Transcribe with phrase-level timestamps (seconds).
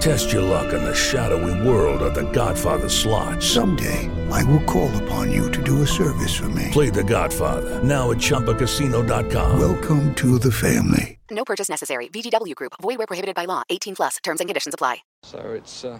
[0.00, 3.42] Test your luck in the shadowy world of The Godfather slot.
[3.42, 6.68] Someday, I will call upon you to do a service for me.
[6.70, 9.58] Play The Godfather now at ChumbaCasino.com.
[9.58, 11.18] Welcome to the family.
[11.30, 12.08] No purchase necessary.
[12.08, 12.72] VGW Group.
[12.80, 13.62] Void where prohibited by law.
[13.68, 14.18] 18 plus.
[14.22, 14.98] Terms and conditions apply.
[15.22, 15.98] So it's uh,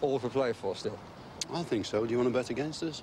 [0.00, 0.98] all for play for still.
[1.52, 2.06] I think so.
[2.06, 3.02] Do you want to bet against us?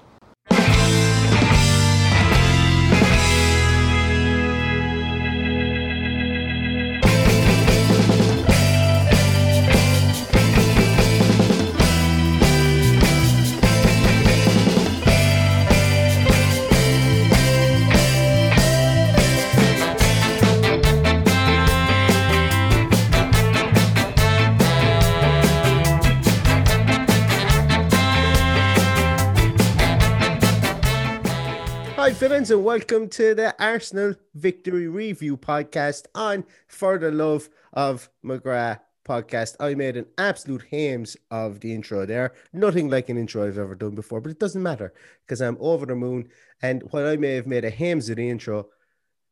[32.09, 38.09] Hi, villains, and welcome to the Arsenal Victory Review podcast on For the Love of
[38.25, 39.55] McGrath podcast.
[39.59, 42.33] I made an absolute hames of the intro there.
[42.52, 44.92] Nothing like an intro I've ever done before, but it doesn't matter
[45.23, 46.30] because I'm over the moon.
[46.64, 48.70] And while I may have made a hames of the intro,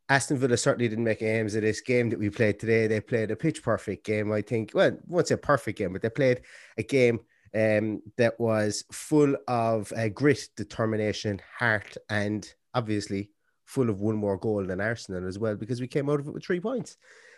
[0.08, 2.86] Aston Villa certainly didn't make a hames of this game that we played today.
[2.86, 4.70] They played a pitch perfect game, I think.
[4.76, 6.42] Well, I won't say perfect game, but they played
[6.78, 7.22] a game
[7.56, 13.32] um, that was full of uh, grit, determination, heart, and obviously
[13.66, 16.34] full of one more goal than Arsenal as well because we came out of it
[16.34, 16.98] with three points.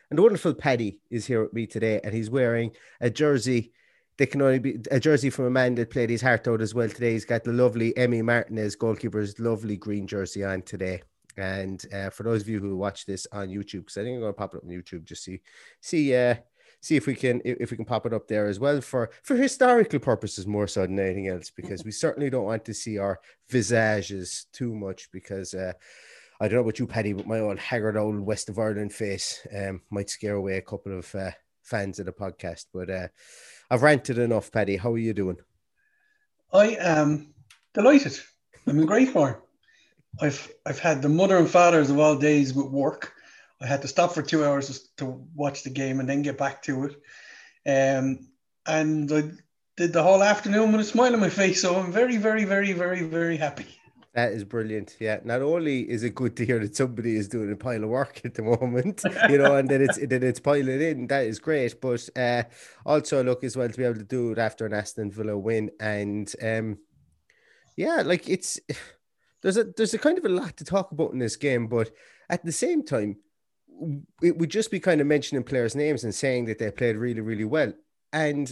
[0.09, 3.73] And the wonderful Paddy is here with me today, and he's wearing a jersey
[4.17, 6.73] that can only be a jersey from a man that played his heart out as
[6.73, 7.13] well today.
[7.13, 11.03] He's got the lovely Emmy Martinez goalkeeper's lovely green jersey on today.
[11.37, 14.21] And uh, for those of you who watch this on YouTube, because I think I'm
[14.21, 15.39] going to pop it up on YouTube, just see
[15.79, 16.35] see uh,
[16.81, 19.35] see if we can if we can pop it up there as well for for
[19.35, 23.19] historical purposes more so than anything else because we certainly don't want to see our
[23.49, 25.73] visages too much because uh
[26.41, 29.45] I don't know about you, Paddy, but my old haggard old West of Ireland face
[29.53, 31.31] um, might scare away a couple of uh,
[31.63, 32.67] fans of the podcast.
[32.73, 33.07] But uh,
[33.69, 34.77] I've ranted enough, Paddy.
[34.77, 35.35] How are you doing?
[36.53, 37.33] I am
[37.73, 38.17] delighted.
[38.65, 39.35] I'm in great form.
[40.21, 43.13] I've I've had the mother and fathers of all days with work.
[43.61, 46.37] I had to stop for two hours just to watch the game and then get
[46.37, 46.95] back to it.
[47.67, 48.29] Um,
[48.65, 49.31] and I
[49.75, 51.61] did the whole afternoon with a smile on my face.
[51.61, 53.67] So I'm very, very, very, very, very happy.
[54.13, 54.95] That is brilliant.
[54.99, 55.19] Yeah.
[55.23, 58.21] Not only is it good to hear that somebody is doing a pile of work
[58.25, 61.79] at the moment, you know, and that it's that it's piling in, that is great.
[61.79, 62.43] But uh,
[62.85, 65.69] also look as well to be able to do it after an Aston Villa win.
[65.79, 66.79] And um,
[67.77, 68.59] yeah, like it's
[69.41, 71.91] there's a there's a kind of a lot to talk about in this game, but
[72.29, 73.17] at the same time,
[74.21, 77.21] it would just be kind of mentioning players' names and saying that they played really,
[77.21, 77.73] really well.
[78.13, 78.51] And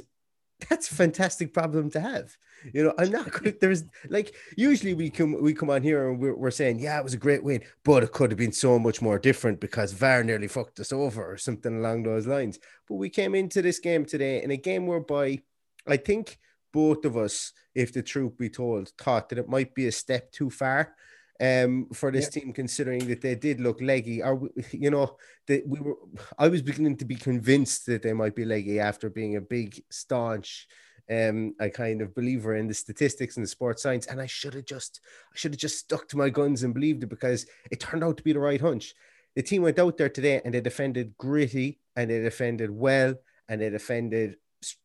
[0.69, 2.35] that's a fantastic problem to have.
[2.73, 3.59] You know, I'm not good.
[3.59, 7.03] There's like usually we come we come on here and we're, we're saying, yeah, it
[7.03, 10.23] was a great win, but it could have been so much more different because VAR
[10.23, 12.59] nearly fucked us over or something along those lines.
[12.87, 15.41] But we came into this game today in a game whereby
[15.87, 16.39] I think
[16.73, 20.31] both of us, if the truth be told, thought that it might be a step
[20.31, 20.95] too far
[21.39, 22.41] um, for this yeah.
[22.41, 24.23] team, considering that they did look leggy.
[24.23, 25.17] Or you know
[25.47, 25.95] that we were,
[26.37, 29.81] I was beginning to be convinced that they might be leggy after being a big
[29.89, 30.67] staunch,
[31.09, 34.07] um, a kind of believer in the statistics and the sports science.
[34.07, 35.01] And I should have just,
[35.33, 38.17] I should have just stuck to my guns and believed it because it turned out
[38.17, 38.93] to be the right hunch.
[39.35, 43.13] The team went out there today and they defended gritty and they defended well
[43.47, 44.37] and they defended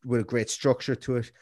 [0.04, 1.32] with a great structure to it.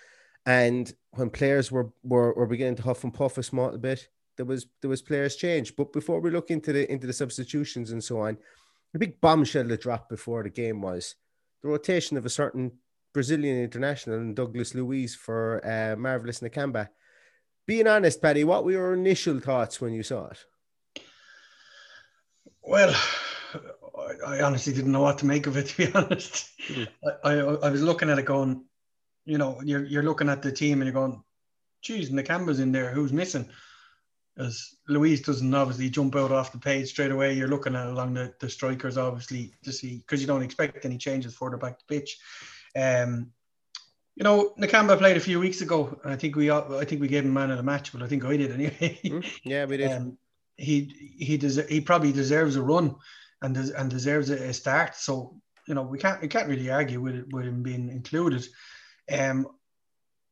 [0.46, 4.08] And when players were, were, were beginning to huff and puff a small bit,
[4.40, 5.76] there was there was players change.
[5.76, 8.38] But before we look into the into the substitutions and so on,
[8.94, 11.14] the big bombshell that dropped before the game was
[11.62, 12.72] the rotation of a certain
[13.12, 16.88] Brazilian international and Douglas Luiz for uh, Marvelous Nakamba.
[17.66, 20.38] Being honest, Paddy, what were your initial thoughts when you saw it?
[22.62, 22.94] Well,
[23.98, 26.48] I, I honestly didn't know what to make of it, to be honest.
[26.68, 26.88] Mm.
[27.04, 27.34] I, I,
[27.66, 28.64] I, was looking at it going,
[29.26, 31.22] you know, you're, you're looking at the team and you're going,
[31.82, 33.46] geez, Nakamba's in there, who's missing?
[34.38, 37.34] As Luiz doesn't obviously jump out off the page straight away.
[37.34, 40.98] You're looking at along the, the strikers, obviously, to see, because you don't expect any
[40.98, 42.18] changes further back to pitch.
[42.76, 43.32] Um,
[44.16, 45.98] you know, Nakamba played a few weeks ago.
[46.04, 48.24] I think we I think we gave him man of the match, but I think
[48.24, 49.00] I did anyway.
[49.04, 49.90] Mm, yeah, we did.
[49.96, 50.18] Um,
[50.56, 52.96] he he des- he probably deserves a run
[53.40, 54.94] and des- and deserves a, a, start.
[54.94, 58.46] So you know we can't we can't really argue with it, with him being included.
[59.10, 59.48] Um,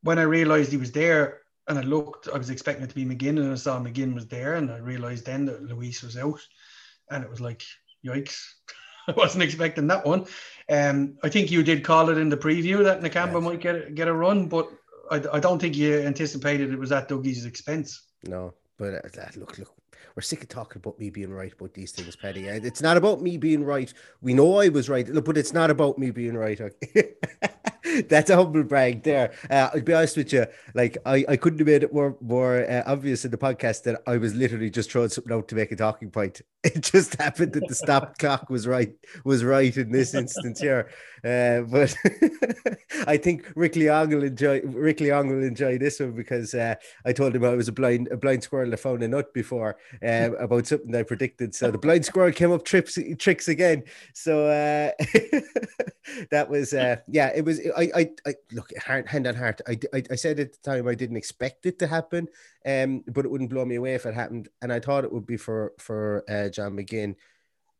[0.02, 3.04] when I realised he was there and I looked, I was expecting it to be
[3.04, 6.40] McGinn and I saw McGinn was there and I realised then that Luiz was out,
[7.10, 7.62] and it was like
[8.04, 8.40] yikes.
[9.08, 10.26] I wasn't expecting that one.
[10.70, 13.42] Um, I think you did call it in the preview that Nakamba yes.
[13.42, 14.68] might get get a run, but
[15.10, 18.02] I, I don't think you anticipated it was at Dougie's expense.
[18.26, 19.74] No, but uh, look, look,
[20.14, 22.46] we're sick of talking about me being right about these things, Paddy.
[22.48, 23.92] It's not about me being right.
[24.20, 26.60] We know I was right, but it's not about me being right.
[28.08, 29.32] That's a humble brag there.
[29.50, 32.68] Uh, I'll be honest with you, like I, I couldn't have made it more more
[32.68, 35.72] uh, obvious in the podcast that I was literally just throwing something out to make
[35.72, 36.42] a talking point.
[36.64, 38.92] It just happened that the stop clock was right
[39.24, 40.90] was right in this instance here.
[41.24, 41.96] Uh, but
[43.06, 46.74] I think Rick Leong will enjoy Rick Leong will enjoy this one because uh,
[47.06, 49.76] I told him I was a blind a blind squirrel that found a nut before
[50.02, 51.54] um, about something I predicted.
[51.54, 53.84] So the blind squirrel came up trips tricks again.
[54.12, 54.90] So uh,
[56.30, 57.60] that was uh, yeah, it was.
[57.76, 59.60] I I, I look hand on heart.
[59.66, 62.28] I, I I said at the time I didn't expect it to happen,
[62.66, 65.26] um, but it wouldn't blow me away if it happened, and I thought it would
[65.26, 67.16] be for for uh, John McGinn.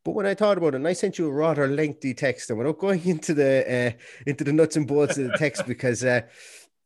[0.05, 2.59] But when I thought about it, and I sent you a rather lengthy text, and
[2.59, 6.23] without going into the uh, into the nuts and bolts of the text because uh,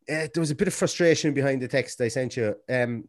[0.09, 2.57] uh, there was a bit of frustration behind the text I sent you.
[2.69, 3.09] Um,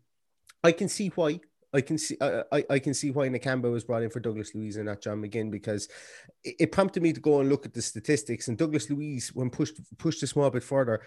[0.63, 1.39] I can see why.
[1.73, 4.75] I can see I, I can see why Nakamba was brought in for Douglas Luiz
[4.77, 5.87] and not John McGinn because
[6.43, 8.47] it, it, prompted me to go and look at the statistics.
[8.47, 11.01] And Douglas Luiz, when pushed pushed a small bit further,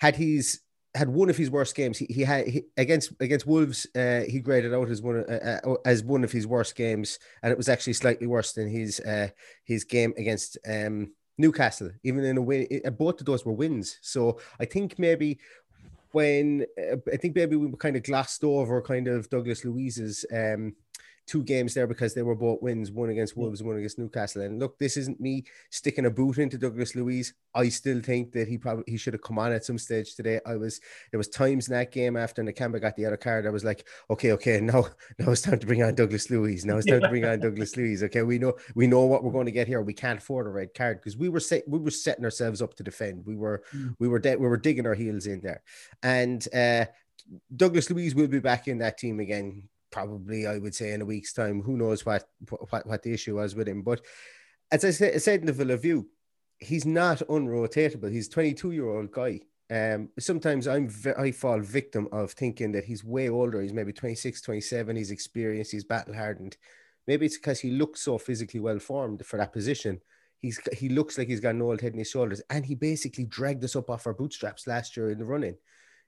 [0.00, 0.60] had his
[0.94, 1.98] had one of his worst games.
[1.98, 3.86] He, he had he, against against Wolves.
[3.94, 7.52] Uh, he graded out as one uh, uh, as one of his worst games, and
[7.52, 9.28] it was actually slightly worse than his uh,
[9.64, 11.90] his game against um, Newcastle.
[12.02, 13.98] Even in a uh, both of those were wins.
[14.02, 15.38] So I think maybe
[16.12, 20.24] when uh, I think maybe we were kind of glossed over kind of Douglas Luiz's
[20.32, 20.74] um,
[21.30, 24.42] two games there because they were both wins, one against Wolves, one against Newcastle.
[24.42, 27.34] And look, this isn't me sticking a boot into Douglas Luiz.
[27.54, 30.40] I still think that he probably he should have come on at some stage today.
[30.44, 30.80] I was
[31.12, 33.46] there was times in that game after Nakamba got the other card.
[33.46, 34.86] I was like, okay, okay, now
[35.20, 36.64] now it's time to bring on Douglas Luiz.
[36.64, 38.02] Now it's time to bring on Douglas Luiz.
[38.02, 39.80] Okay, we know we know what we're going to get here.
[39.82, 42.74] We can't afford a red card because we were set, we were setting ourselves up
[42.74, 43.24] to defend.
[43.24, 43.94] We were mm.
[44.00, 45.62] we were de- we were digging our heels in there,
[46.02, 46.46] and.
[46.52, 46.86] uh
[47.54, 51.06] Douglas Luiz will be back in that team again probably I would say in a
[51.06, 51.62] week's time.
[51.62, 52.28] Who knows what
[52.70, 53.82] what, what the issue was with him?
[53.82, 54.00] But
[54.70, 56.08] as I said, said in the Villa View,
[56.58, 58.12] he's not unrotatable.
[58.12, 59.40] He's 22 year old guy.
[59.70, 63.60] Um, sometimes I'm I fall victim of thinking that he's way older.
[63.60, 64.96] He's maybe 26, 27.
[64.96, 65.72] He's experienced.
[65.72, 66.56] He's battle hardened.
[67.06, 70.00] Maybe it's because he looks so physically well formed for that position.
[70.38, 73.24] He's he looks like he's got an old head in his shoulders, and he basically
[73.24, 75.56] dragged us up off our bootstraps last year in the running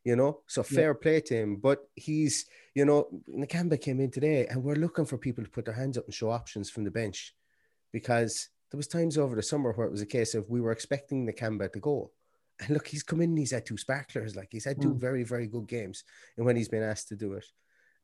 [0.05, 0.41] you know.
[0.47, 1.03] So fair yeah.
[1.03, 1.57] play to him.
[1.57, 5.65] But he's, you know, Nakamba came in today and we're looking for people to put
[5.65, 7.35] their hands up and show options from the bench
[7.93, 10.73] because there was times over the summer where it was a case of we were
[10.73, 12.11] expecting Nakamba to go.
[12.61, 14.37] And look, he's come in and he's had two sparklers.
[14.37, 15.01] Like he's had two mm.
[15.01, 16.05] very, very good games.
[16.37, 17.47] And when he's been asked to do it.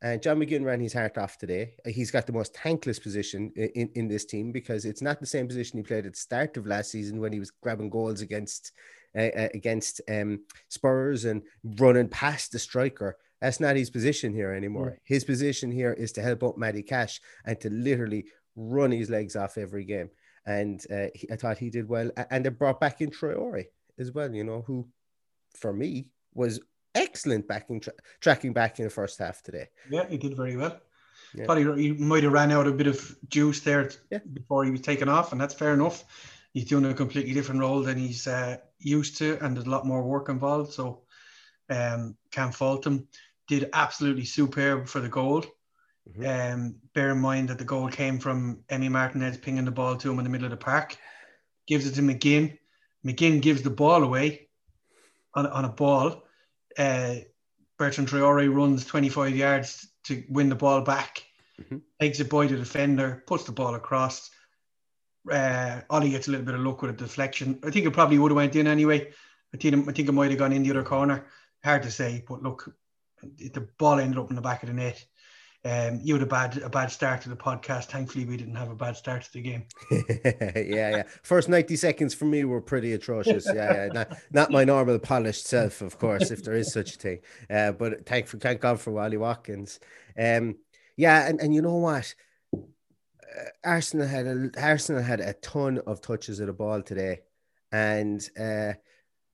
[0.01, 1.75] And John McGinn ran his heart off today.
[1.85, 5.49] He's got the most thankless position in, in this team because it's not the same
[5.49, 8.73] position he played at the start of last season when he was grabbing goals against
[9.17, 13.17] uh, against um, Spurs and running past the striker.
[13.41, 14.95] That's not his position here anymore.
[14.95, 15.15] Yeah.
[15.15, 19.37] His position here is to help out Matty Cash and to literally run his legs
[19.37, 20.11] off every game.
[20.45, 22.11] And uh, he, I thought he did well.
[22.31, 23.67] And they brought back in Traore
[23.99, 24.89] as well, you know, who
[25.57, 26.61] for me was
[26.95, 29.69] excellent backing tra- tracking back in the first half today.
[29.91, 30.81] Yeah, he did very well.
[31.35, 31.47] Yeah.
[31.47, 34.21] Thought he, he might have ran out a bit of juice there yeah.
[34.33, 36.05] before he was taken off, and that's fair enough.
[36.53, 39.87] He's doing a completely different role than he's uh, used to, and there's a lot
[39.87, 40.73] more work involved.
[40.73, 41.03] So
[41.71, 43.09] um, can't fault him.
[43.47, 45.45] Did absolutely superb for the goal.
[46.09, 46.55] Mm-hmm.
[46.55, 50.11] Um, bear in mind that the goal came from Emmy Martinez pinging the ball to
[50.11, 50.97] him in the middle of the park.
[51.67, 52.59] Gives it to McGinn.
[53.05, 54.49] McGinn gives the ball away
[55.35, 56.25] on, on a ball.
[56.77, 57.17] Uh,
[57.79, 61.25] Bertrand Traore runs 25 yards to win the ball back.
[61.61, 61.79] Mm-hmm.
[62.01, 64.31] Takes it by the defender, puts the ball across.
[65.31, 67.59] Uh, Ollie gets a little bit of luck with a deflection.
[67.65, 69.13] I think it probably would have went in anyway.
[69.55, 71.27] I think I think it might have gone in the other corner.
[71.65, 72.73] Hard to say, but look,
[73.23, 75.05] the ball ended up in the back of the net.
[75.65, 77.87] Um, you had a bad a bad start to the podcast.
[77.87, 79.65] Thankfully, we didn't have a bad start to the game.
[79.91, 81.03] yeah, yeah.
[81.23, 83.45] First ninety seconds for me were pretty atrocious.
[83.47, 83.89] Yeah, yeah.
[83.93, 87.19] Not, not my normal polished self, of course, if there is such a thing.
[87.51, 89.81] Uh, but thank for thank God for Ollie Watkins.
[90.17, 90.57] Um,
[90.97, 92.15] yeah, and, and you know what?
[93.65, 97.21] Arsenal had a Arsenal had a ton of touches of the ball today,
[97.73, 98.73] and uh,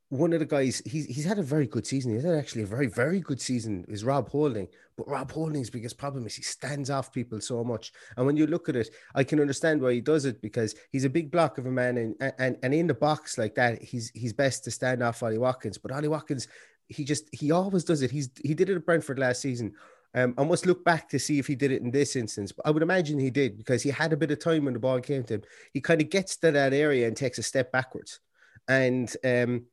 [0.09, 2.15] one of the guys he's he's had a very good season.
[2.15, 3.85] He's had actually a very very good season.
[3.89, 7.93] Is Rob Holding, but Rob Holding's biggest problem is he stands off people so much.
[8.17, 11.05] And when you look at it, I can understand why he does it because he's
[11.05, 14.11] a big block of a man, and and and in the box like that, he's
[14.15, 15.79] he's best to stand off Ollie Watkins.
[15.79, 16.49] But Ollie Watkins,
[16.89, 18.11] he just he always does it.
[18.11, 19.75] He's he did it at Brentford last season.
[20.15, 22.67] Um, I must look back to see if he did it in this instance, but
[22.67, 25.01] I would imagine he did because he had a bit of time when the ball
[25.01, 25.43] came to him.
[25.73, 28.21] He kind of gets to that area and takes a step backwards,
[28.69, 29.65] and um,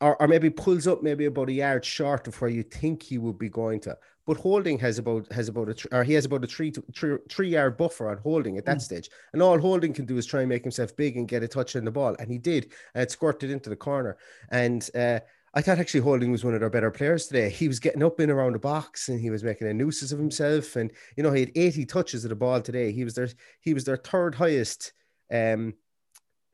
[0.00, 3.18] or, or maybe pulls up maybe about a yard short of where you think he
[3.18, 3.96] would be going to.
[4.24, 7.48] But holding has about has about a or he has about a three three, three
[7.48, 8.82] yard buffer on holding at that mm.
[8.82, 11.48] stage, and all holding can do is try and make himself big and get a
[11.48, 14.16] touch on the ball, and he did, and it squirted into the corner.
[14.50, 15.20] And uh,
[15.54, 17.50] I thought actually Holding was one of their better players today.
[17.50, 20.18] He was getting up in around the box and he was making a nuisance of
[20.18, 20.76] himself.
[20.76, 22.92] And you know he had 80 touches of the ball today.
[22.92, 23.28] He was their
[23.60, 24.92] he was their third highest
[25.32, 25.74] um,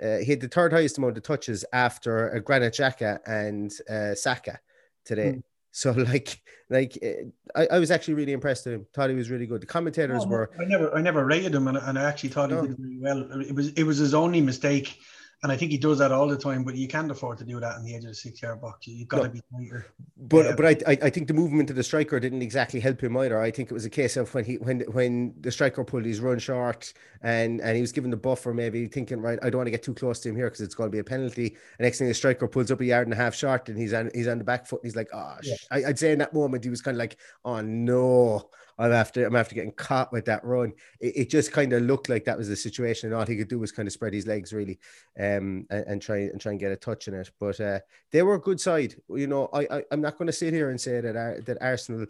[0.02, 4.14] uh, he had the third highest amount of touches after uh, Granit Xhaka and uh,
[4.14, 4.60] Saka
[5.04, 5.32] today.
[5.36, 5.42] Mm.
[5.72, 6.40] So like,
[6.70, 8.86] like uh, I, I was actually really impressed with him.
[8.94, 9.60] Thought he was really good.
[9.60, 10.50] The commentators oh, were.
[10.58, 12.62] I never, I never rated him, and, and I actually thought no.
[12.62, 13.40] he did really well.
[13.40, 14.98] It was, it was his only mistake
[15.42, 17.60] and I think he does that all the time, but you can't afford to do
[17.60, 18.88] that in the edge of the six yard box.
[18.88, 19.22] You've got no.
[19.24, 19.86] to be tighter.
[20.16, 20.54] But yeah.
[20.56, 23.40] but I, I think the movement of the striker didn't exactly help him either.
[23.40, 26.18] I think it was a case of when he when when the striker pulled his
[26.18, 26.92] run short
[27.22, 29.84] and and he was given the buffer, maybe thinking right, I don't want to get
[29.84, 31.56] too close to him here because it's going to be a penalty.
[31.78, 33.92] And next thing the striker pulls up a yard and a half short and he's
[33.92, 34.80] on he's on the back foot.
[34.82, 35.54] And he's like, oh, yeah.
[35.70, 38.50] I, I'd say in that moment he was kind of like, oh no.
[38.78, 40.72] I'm after I'm after getting caught with that run.
[41.00, 43.48] It, it just kind of looked like that was the situation, and all he could
[43.48, 44.78] do was kind of spread his legs really,
[45.18, 47.30] um, and, and try and try and get a touch in it.
[47.40, 47.80] But uh,
[48.12, 48.94] they were a good side.
[49.08, 51.58] You know, I, I am not going to sit here and say that Ar- that
[51.60, 52.06] Arsenal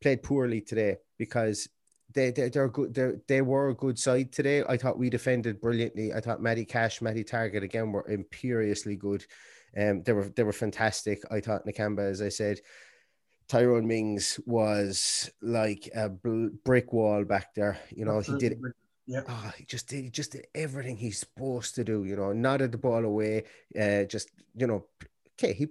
[0.00, 1.68] played poorly today because
[2.14, 2.94] they, they they're good.
[2.94, 4.64] They they were a good side today.
[4.68, 6.12] I thought we defended brilliantly.
[6.12, 9.26] I thought Matty Cash, Matty Targett again were imperiously good.
[9.76, 11.20] Um, they were they were fantastic.
[11.30, 12.60] I thought Nakamba, as I said,
[13.48, 17.78] Tyrone Mings was like a brick wall back there.
[17.90, 18.48] You know, Absolutely.
[18.48, 18.62] he did.
[19.06, 19.22] Yeah.
[19.26, 20.04] Oh, he just did.
[20.04, 22.04] He just did everything he's supposed to do.
[22.04, 23.44] You know, nodded the ball away.
[23.78, 24.84] Uh, just you know,
[25.38, 25.68] okay, he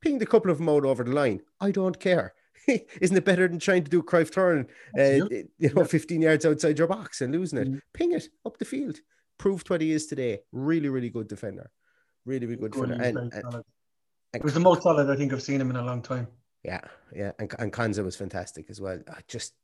[0.00, 1.42] pinged a couple of them out over the line.
[1.60, 2.34] I don't care.
[3.00, 5.26] Isn't it better than trying to do Cruyff turn, uh,
[5.58, 7.68] you know, 15 yards outside your box and losing it?
[7.68, 7.78] Mm-hmm.
[7.92, 9.00] Ping it up the field.
[9.36, 10.40] Proved what he is today.
[10.52, 11.70] Really, really good defender.
[12.24, 13.04] Really, really good, good defender.
[13.04, 13.64] And, and, and,
[14.32, 16.28] it was the most solid I think I've seen him in a long time.
[16.64, 16.80] Yeah,
[17.14, 19.00] yeah, and and Konsa was fantastic as well.
[19.08, 19.54] I just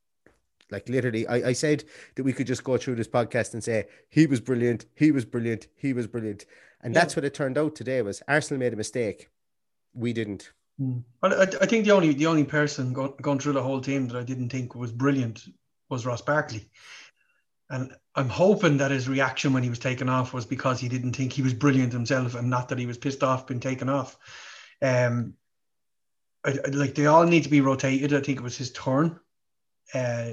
[0.71, 1.85] like literally, I, I said
[2.17, 5.25] that we could just go through this podcast and say he was brilliant, he was
[5.25, 6.45] brilliant, he was brilliant,
[6.83, 7.00] and yeah.
[7.00, 8.02] that's what it turned out today.
[8.02, 9.28] Was Arsenal made a mistake,
[9.95, 10.52] we didn't.
[10.81, 11.02] Mm.
[11.23, 14.09] Well, I, I think the only the only person go, going through the whole team
[14.09, 15.45] that I didn't think was brilliant
[15.88, 16.69] was Ross Barkley,
[17.71, 21.14] and I'm hoping that his reaction when he was taken off was because he didn't
[21.14, 24.17] think he was brilliant himself, and not that he was pissed off being taken off.
[24.83, 25.35] Um,
[26.45, 28.14] Like they all need to be rotated.
[28.14, 29.18] I think it was his turn.
[29.92, 30.33] Uh,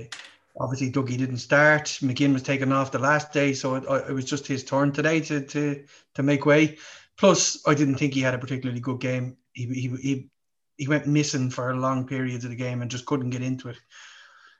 [0.59, 1.85] obviously, Dougie didn't start.
[2.01, 5.19] McGinn was taken off the last day, so it, it, was just his turn today
[5.21, 5.83] to to
[6.15, 6.77] to make way.
[7.17, 9.37] Plus, I didn't think he had a particularly good game.
[9.53, 10.29] He he he,
[10.77, 13.77] he went missing for long periods of the game and just couldn't get into it.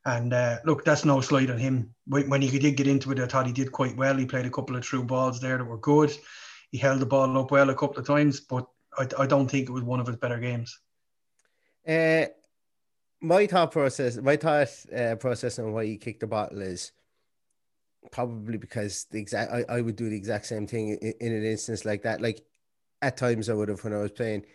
[0.06, 1.94] And uh, look, that's no slight on him.
[2.06, 4.16] When, when he did get into it, I thought he did quite well.
[4.16, 6.16] He played a couple of true balls there that were good.
[6.72, 9.68] He held the ball up well a couple of times, but I, I don't think
[9.68, 10.80] it was one of his better games.
[11.88, 12.26] Uh,
[13.22, 16.92] my thought process, my thought uh, process on why you kicked the bottle is
[18.12, 21.44] probably because the exact I, I would do the exact same thing in, in an
[21.44, 22.22] instance like that.
[22.22, 22.44] Like
[23.02, 24.46] at times I would have when I was playing.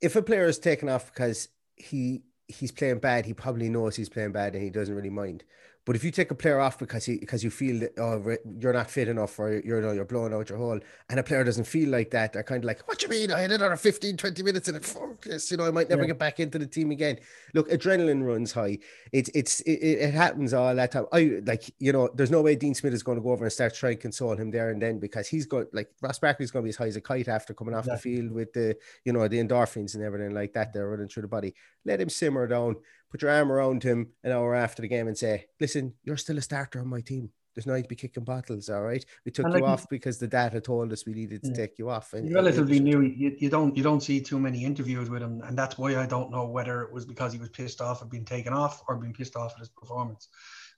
[0.00, 4.08] If a player is taken off because he he's playing bad, he probably knows he's
[4.08, 5.44] playing bad and he doesn't really mind.
[5.86, 8.72] But if you take a player off because he because you feel that oh you're
[8.72, 11.44] not fit enough or you're you know, you're blowing out your hole, and a player
[11.44, 13.30] doesn't feel like that, they're kind of like, what do you mean?
[13.30, 14.84] I had another 15, 20 minutes and it.
[14.84, 16.08] Focus, you know, I might never yeah.
[16.08, 17.18] get back into the team again.
[17.52, 18.78] Look, adrenaline runs high.
[19.12, 21.04] It's it's it, it happens all that time.
[21.12, 23.52] I like you know, there's no way Dean Smith is going to go over and
[23.52, 26.62] start trying to console him there and then because he's got like Ross Barkley's going
[26.62, 27.94] to be as high as a kite after coming off yeah.
[27.94, 28.74] the field with the
[29.04, 30.72] you know the endorphins and everything like that.
[30.72, 31.54] They're running through the body.
[31.84, 32.76] Let him simmer down
[33.10, 36.38] put your arm around him an hour after the game and say, listen, you're still
[36.38, 37.30] a starter on my team.
[37.54, 38.68] There's no need to be kicking bottles.
[38.68, 41.50] All right, we took And you off because the data told us we needed to
[41.50, 41.54] Yeah.
[41.54, 42.12] take you off.
[42.12, 43.02] And He's relatively new.
[43.02, 46.06] You, you don't you don't see too many interviews with him, and that's why I
[46.06, 48.96] don't know whether it was because he was pissed off at being taken off or
[48.96, 50.28] being pissed off at his performance.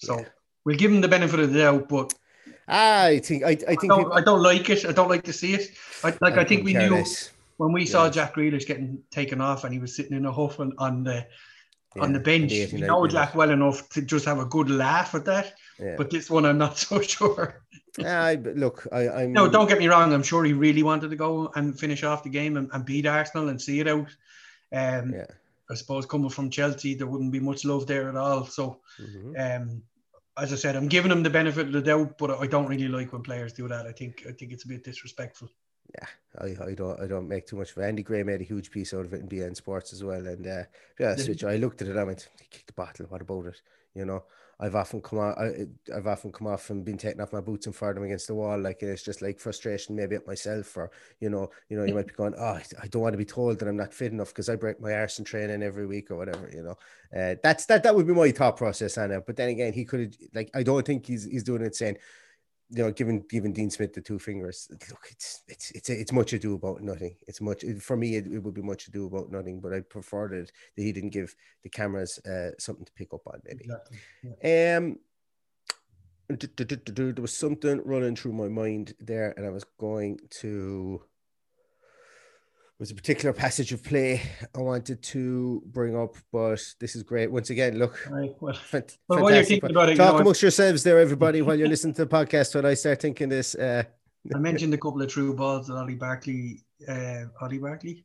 [0.01, 0.25] So Yeah.
[0.67, 2.13] we'll give him the benefit of the doubt, but
[2.69, 4.85] I think I, I I think don't, people, I don't like it.
[4.85, 5.71] I don't like to see it.
[6.05, 7.03] I, like I, I think we knew
[7.57, 10.61] when we saw Jack Grealish getting taken off and he was sitting in a huff
[10.61, 11.27] on, on the
[12.01, 12.53] on the bench.
[12.53, 13.07] You know.
[13.07, 15.55] Jack well enough to just have a good laugh at that.
[15.79, 15.95] Yeah.
[15.97, 17.63] But this one, I'm not so sure.
[18.05, 20.13] I, look, I, I'm No, don't get me wrong.
[20.13, 23.07] I'm sure he really wanted to go and finish off the game and, and beat
[23.07, 24.09] Arsenal and see it out.
[24.73, 25.27] Um, Yeah.
[25.69, 28.45] I suppose coming from Chelsea, there wouldn't be much love there at all.
[28.47, 29.35] So, Mhm.
[29.61, 29.83] um,
[30.39, 32.87] as I said, I'm giving him the benefit of the doubt, but I don't really
[32.87, 33.85] like when players do that.
[33.87, 35.49] I think I think it's a bit disrespectful.
[36.39, 37.87] I, I don't I don't make too much of it.
[37.87, 40.27] Andy Gray made a huge piece out of it in beIN Sports as well.
[40.27, 40.65] And uh,
[40.99, 41.25] yeah, Did he?
[41.25, 41.45] switch.
[41.45, 41.97] I looked at it.
[41.97, 43.07] I went, he kicked the bottle.
[43.09, 43.61] What about it?
[43.95, 44.25] You know,
[44.61, 45.39] I've often come out.
[45.39, 45.65] I,
[45.97, 48.35] I've often come off and been taking off my boots and fired them against the
[48.35, 48.59] wall.
[48.61, 50.91] Like it's just like frustration, maybe at myself, or
[51.21, 53.25] you know, you know, you might be going, oh, I- I don't want to be
[53.25, 56.11] told that I'm not fit enough because I break my arse in training every week
[56.11, 56.51] or whatever.
[56.53, 57.83] You know, uh, that's that.
[57.85, 59.25] That would be my thought process on it.
[59.27, 61.97] But then again, he could have like I don't think he's he's doing it saying
[62.71, 64.69] you know, giving giving Dean Smith the two fingers.
[64.71, 67.17] Look, it's it's it's it's much ado about nothing.
[67.29, 68.17] It's much for me.
[68.17, 69.61] It, it would be much ado about nothing.
[69.61, 73.27] But I preferred it that he didn't give the cameras uh, something to pick up
[73.27, 73.41] on.
[73.45, 73.65] Maybe.
[73.65, 74.75] Exactly.
[74.75, 74.99] Um,
[76.37, 81.03] du- du, there was something running through my mind there, and I was going to.
[82.79, 84.21] Was a particular passage of play
[84.55, 87.31] I wanted to bring up, but this is great.
[87.31, 88.35] Once again, look, right.
[88.39, 91.41] Well, Fant- Well, while you're thinking about it, you Talk know, amongst yourselves there, everybody,
[91.41, 92.55] while you're listening to the podcast.
[92.55, 93.83] When I start thinking this, uh,
[94.35, 98.05] I mentioned a couple of true balls that Ollie Barkley, uh, Ollie Barkley.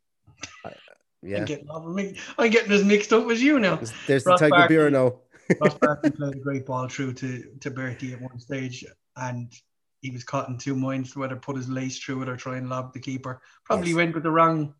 [1.22, 2.18] yeah, I'm getting me.
[2.38, 3.76] I'm getting as mixed up as you now.
[3.76, 4.76] there's, there's the Tiger Barkley.
[4.78, 5.20] beer now.
[5.60, 8.86] Ross Barkley played a great ball through to to Bertie at one stage,
[9.18, 9.52] and
[10.02, 12.70] he was caught in two minds whether put his lace through it or try and
[12.70, 13.42] lob the keeper.
[13.64, 13.98] Probably Yes.
[13.98, 14.74] went with the wrong,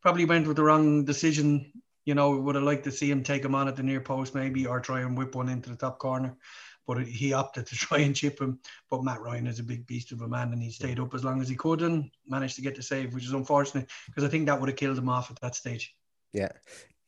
[0.00, 1.72] probably went with the wrong decision.
[2.04, 4.34] You know, would have liked to see him take him on at the near post
[4.34, 6.36] maybe, or try and whip one into the top corner.
[6.86, 8.60] But he opted to try and chip him.
[8.88, 11.24] But Matt Ryan is a big beast of a man, and he stayed up as
[11.24, 14.28] long as he could and managed to get the save, which is unfortunate because I
[14.28, 15.94] think that would have killed him off at that stage.
[16.32, 16.48] Yeah.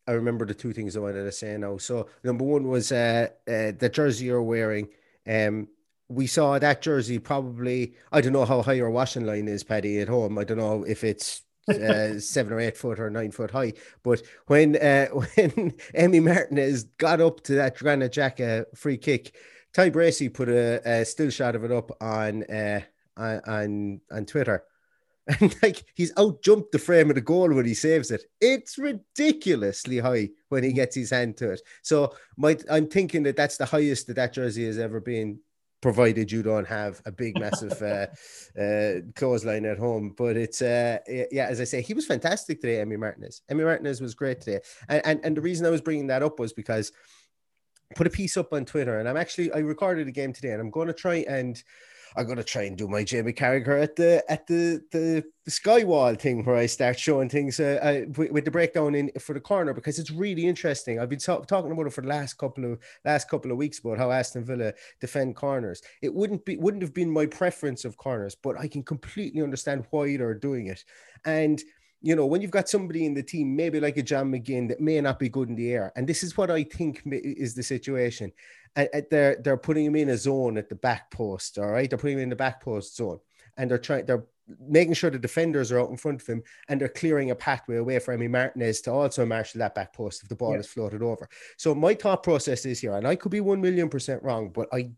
[0.06, 1.76] I remember the two things I wanted to say now.
[1.78, 4.88] So number one was uh, uh the jersey you're wearing.
[5.26, 5.68] Um
[6.10, 10.00] we saw that jersey probably I don't know how high your washing line is, Paddy,
[10.00, 10.38] at home.
[10.38, 13.74] I don't know if it's uh, seven or eight foot or nine foot high.
[14.02, 19.36] But when uh, when Emmy Martinez got up to that Granit Xhaka free kick,
[19.72, 22.80] Ty Bracy put a, a still shot of it up on uh,
[23.16, 24.64] on, on Twitter.
[25.40, 28.24] And like he's out jumped the frame of the goal when he saves it.
[28.40, 31.60] It's ridiculously high when he gets his hand to it.
[31.82, 35.38] So my I'm thinking that that's the highest that that jersey has ever been,
[35.80, 38.06] provided you don't have a big massive uh,
[38.60, 40.14] uh, clothesline at home.
[40.16, 42.80] But it's uh, yeah, as I say, he was fantastic today.
[42.80, 43.42] Emmy Martinez.
[43.48, 44.60] Emmy Martinez was great today.
[44.88, 46.92] And and, and the reason I was bringing that up was because
[47.96, 50.60] put a piece up on Twitter, and I'm actually I recorded a game today, and
[50.60, 51.62] I'm going to try and
[52.16, 56.44] I'm gonna try and do my Jamie Carragher at the at the the, Skywall thing
[56.44, 59.98] where I start showing things uh, uh, with, the breakdown in for the corner because
[59.98, 61.00] it's really interesting.
[61.00, 63.80] I've been talk, talking about it for the last couple of last couple of weeks
[63.80, 65.82] about how Aston Villa defend corners.
[66.02, 69.86] It wouldn't be wouldn't have been my preference of corners, but I can completely understand
[69.90, 70.84] why they're doing it.
[71.24, 71.60] And
[72.02, 74.80] you know, when you've got somebody in the team, maybe like a John McGinn that
[74.80, 77.62] may not be good in the air, and this is what I think is the
[77.62, 78.32] situation.
[78.76, 81.58] And they're they're putting him in a zone at the back post.
[81.58, 83.18] All right, they're putting him in the back post zone,
[83.56, 84.24] and they're trying they're
[84.68, 87.76] making sure the defenders are out in front of him, and they're clearing a pathway
[87.76, 90.58] away for Emi Martinez to also marshal that back post if the ball Yeah.
[90.60, 91.28] is floated over.
[91.56, 94.68] So my thought process is here, and I could be one million percent wrong, but
[94.72, 94.90] I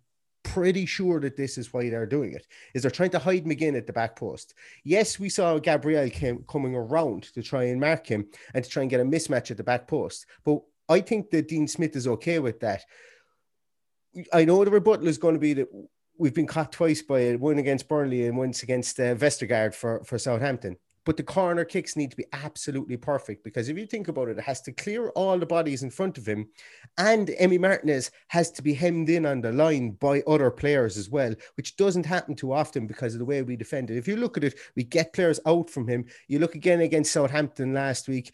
[0.42, 3.76] pretty sure that this is why they're doing it is they're trying to hide McGinn
[3.76, 4.54] at the back post.
[4.84, 8.82] Yes, we saw Gabriel came coming around to try and mark him and to try
[8.82, 10.26] and get a mismatch at the back post.
[10.44, 12.84] But I think that Dean Smith is okay with that.
[14.32, 15.68] I know the rebuttal is going to be that
[16.18, 20.04] we've been caught twice by it, one against Burnley and once against uh, Vestergaard for,
[20.04, 20.76] for Southampton.
[21.04, 24.38] But the corner kicks need to be absolutely perfect because if you think about it,
[24.38, 26.48] it has to clear all the bodies in front of him.
[26.98, 31.10] And Emmy Martinez has to be hemmed in on the line by other players as
[31.10, 33.96] well, which doesn't happen too often because of the way we defend it.
[33.96, 36.04] If you look at it, we get players out from him.
[36.28, 38.32] You look again against Southampton last week,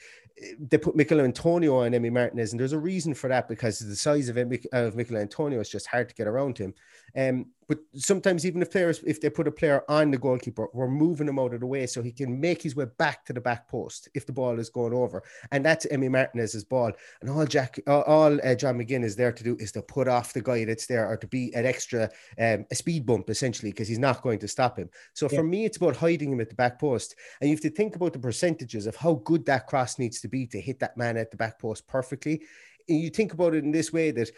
[0.59, 3.97] they put Michail Antonio on Emmy Martinez, and there's a reason for that because the
[3.97, 6.75] size of, Emi- of Michail Antonio is just hard to get around him.
[7.17, 10.89] Um, but sometimes even if players, if they put a player on the goalkeeper, we're
[10.89, 13.43] moving him out of the way so he can make his way back to the
[13.43, 15.23] back post if the ball is going over.
[15.53, 16.93] And that's Emi Martinez's ball.
[17.21, 20.33] And all Jack, all uh, John McGinn is there to do is to put off
[20.33, 23.89] the guy that's there or to be an extra, um, a speed bump essentially, because
[23.89, 24.89] he's not going to stop him.
[25.13, 25.37] So yeah.
[25.37, 27.17] for me, it's about hiding him at the back post.
[27.43, 30.29] And you have to think about the percentages of how good that cross needs to
[30.29, 32.43] be to hit that man at the back post perfectly.
[32.89, 34.31] And you think about it in this way that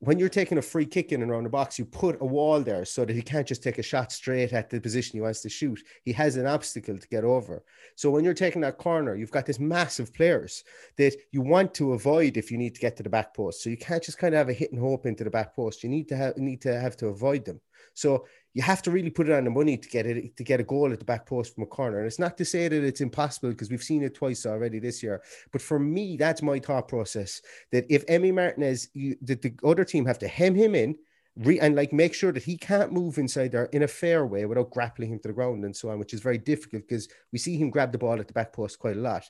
[0.00, 2.60] when you're taking a free kick in and around the box, you put a wall
[2.60, 5.40] there so that he can't just take a shot straight at the position he wants
[5.40, 5.82] to shoot.
[6.04, 7.64] He has an obstacle to get over.
[7.96, 10.62] So when you're taking that corner, you've got this massive players
[10.98, 13.62] that you want to avoid if you need to get to the back post.
[13.62, 15.82] So you can't just kind of have a hit and hope into the back post.
[15.82, 17.60] You need to have need to have to avoid them.
[17.94, 20.60] So you have to really put it on the money to get it to get
[20.60, 21.98] a goal at the back post from a corner.
[21.98, 25.02] And it's not to say that it's impossible because we've seen it twice already this
[25.02, 25.22] year.
[25.52, 27.40] But for me, that's my thought process.
[27.72, 30.96] That if Emmy Martinez, you, that the other team have to hem him in,
[31.36, 34.44] re, and like make sure that he can't move inside there in a fair way
[34.44, 37.38] without grappling him to the ground and so on, which is very difficult because we
[37.38, 39.24] see him grab the ball at the back post quite a lot.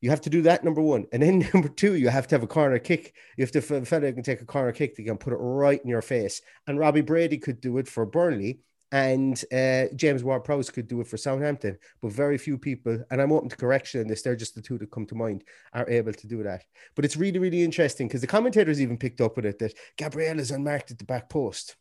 [0.00, 2.42] You have to do that number one, and then number two, you have to have
[2.42, 3.14] a corner kick.
[3.36, 5.80] You have to a fella can take a corner kick, they can put it right
[5.82, 6.40] in your face.
[6.66, 11.06] And Robbie Brady could do it for Burnley, and uh, James Ward-Prowse could do it
[11.06, 14.54] for Southampton, but very few people, and I'm open to correction in this, they're just
[14.54, 16.64] the two that come to mind, are able to do that.
[16.94, 20.38] But it's really, really interesting because the commentators even picked up with it that Gabriel
[20.38, 21.76] is unmarked at the back post.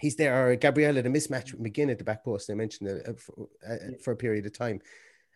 [0.00, 2.48] He's there, or Gabriel had a mismatch with McGinn at the back post.
[2.48, 4.80] They mentioned it uh, for, uh, for a period of time,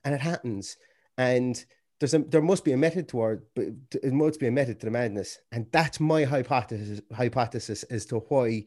[0.05, 0.76] and it happens.
[1.16, 1.64] And
[2.02, 3.66] there's a, there must be a method toward, but
[4.02, 8.16] it must be a method to the madness, and that's my hypothesis hypothesis as to
[8.28, 8.64] why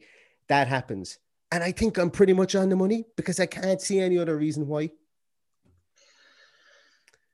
[0.48, 1.18] that happens.
[1.52, 4.36] And I think I'm pretty much on the money because I can't see any other
[4.36, 4.90] reason why.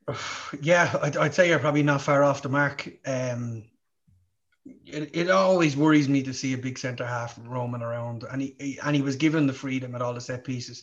[0.61, 2.87] Yeah, I'd, I'd say you're probably not far off the mark.
[3.07, 3.65] Um,
[4.85, 8.79] it, it always worries me to see a big centre half roaming around, and he,
[8.85, 10.83] and he was given the freedom at all the set pieces.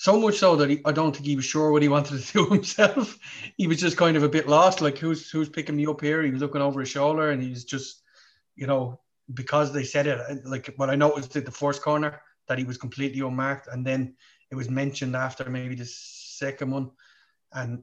[0.00, 2.32] So much so that he, I don't think he was sure what he wanted to
[2.32, 3.18] do himself.
[3.58, 6.22] He was just kind of a bit lost, like who's who's picking me up here.
[6.22, 8.00] He was looking over his shoulder, and he was just,
[8.56, 8.98] you know,
[9.34, 10.46] because they said it.
[10.46, 14.14] Like what I noticed at the first corner that he was completely unmarked, and then
[14.50, 16.92] it was mentioned after maybe the second one,
[17.52, 17.82] and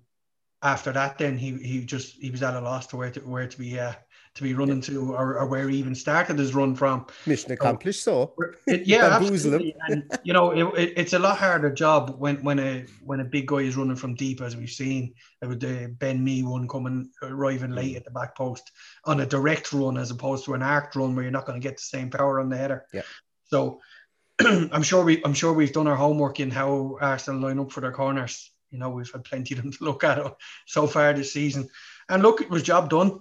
[0.64, 3.48] after that, then he he just he was at a loss to where to where
[3.48, 3.94] to be uh,
[4.38, 7.06] to be running to or, or where he even started his run from.
[7.26, 8.04] Mission accomplished.
[8.04, 8.34] So,
[8.68, 9.76] it, yeah, absolutely.
[9.90, 13.26] and you know, it, it, it's a lot harder job when when a when a
[13.26, 16.68] big guy is running from deep, as we've seen with uh, the Ben Mee one
[16.68, 17.98] coming arriving late mm.
[17.98, 18.72] at the back post
[19.06, 21.68] on a direct run as opposed to an arc run where you're not going to
[21.68, 22.86] get the same power on the header.
[22.94, 23.02] Yeah.
[23.46, 23.82] So,
[24.40, 27.82] I'm sure we I'm sure we've done our homework in how Arsenal line up for
[27.82, 28.52] their corners.
[28.70, 30.32] You know, we've had plenty of them to look at uh,
[30.68, 31.70] so far this season.
[32.10, 33.20] And look, it was job done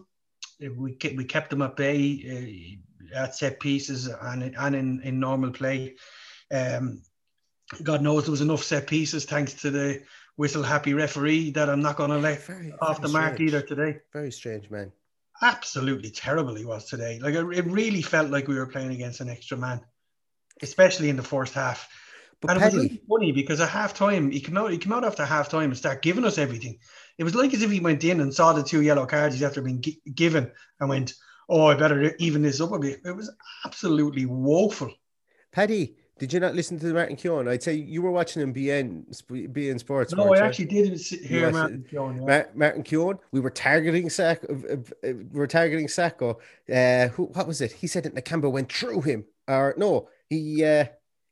[0.61, 2.79] we kept, we kept them at bay
[3.14, 5.97] uh, at set pieces and and in, in normal play.
[6.53, 7.03] Um,
[7.83, 10.03] God knows there was enough set pieces thanks to the
[10.37, 13.62] whistle happy referee that I'm not going to let very, off very the mark either
[13.62, 14.01] today.
[14.12, 14.92] Very strange man.
[15.42, 17.19] Absolutely terrible he was today.
[17.19, 19.81] Like it really felt like we were playing against an extra man,
[20.62, 21.88] especially in the first half.
[22.40, 24.79] But and Paddy, it was really funny because at half time, he came out, he
[24.79, 26.79] came out after half time and started giving us everything.
[27.18, 29.42] It was like as if he went in and saw the two yellow cards he's
[29.42, 31.14] after being gi- given and went,
[31.49, 33.31] "Oh, I better even this up a bit." It was
[33.64, 34.92] absolutely woeful.
[35.51, 37.49] Paddy, did you not listen to Martin Keown?
[37.49, 39.05] I'd say you were watching him beIN
[39.53, 40.14] beIN Sports.
[40.14, 42.22] No, I actually did hear Martin Keown.
[42.27, 42.44] Yeah.
[42.55, 43.18] Martin Keown.
[43.33, 44.44] We were targeting Sack.
[44.44, 46.37] Uh, we were targeting Saka.
[46.72, 47.25] Uh, who?
[47.25, 47.72] What was it?
[47.72, 49.25] He said that Nakamba went through him.
[49.49, 50.64] Or no, he.
[50.64, 50.87] Uh,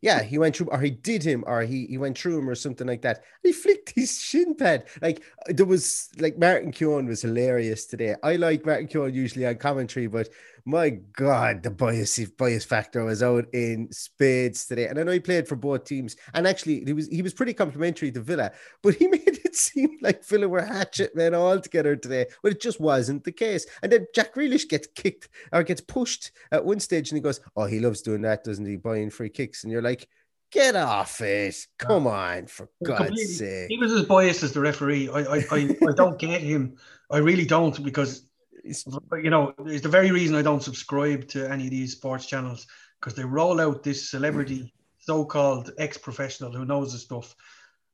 [0.04, 2.54] yeah, he went through, or he did him, or he, he went through him, or
[2.54, 3.16] something like that.
[3.16, 4.84] And he flicked his shin pad.
[5.00, 8.14] Like there was like Martin Keown was hilarious today.
[8.22, 10.28] I like Martin Keown usually on commentary, but
[10.66, 14.86] my God, the bias bias factor was out in spades today.
[14.86, 17.52] And I know he played for both teams, and actually he was he was pretty
[17.52, 18.50] complimentary to Villa,
[18.82, 22.26] but he made it seem like Villa were hatchet men all together today.
[22.42, 23.66] But it just wasn't the case.
[23.82, 27.40] And then Jack Grealish gets kicked or gets pushed at one stage, and he goes,
[27.56, 28.76] "Oh, he loves doing that, doesn't he?
[28.76, 30.08] Buying free kicks." And you're like.
[30.52, 31.66] Get off it!
[31.78, 33.66] Come on, for God's sake!
[33.68, 35.08] He was as biased as the referee.
[35.08, 36.76] I, I, I, I don't get him.
[37.10, 38.22] I really don't because
[38.64, 42.66] you know, it's the very reason I don't subscribe to any of these sports channels
[43.00, 47.34] because they roll out this celebrity, so-called ex-professional who knows the stuff,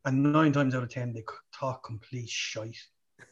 [0.05, 2.79] and nine times out of ten they talk complete shite.